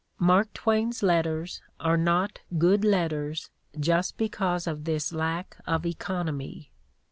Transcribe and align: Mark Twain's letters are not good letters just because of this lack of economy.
Mark 0.17 0.51
Twain's 0.53 1.03
letters 1.03 1.61
are 1.79 1.95
not 1.95 2.39
good 2.57 2.83
letters 2.83 3.51
just 3.79 4.17
because 4.17 4.65
of 4.65 4.85
this 4.85 5.13
lack 5.13 5.57
of 5.67 5.85
economy. 5.85 6.71